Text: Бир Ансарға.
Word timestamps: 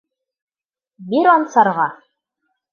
Бир 1.13 1.31
Ансарға. 1.35 1.89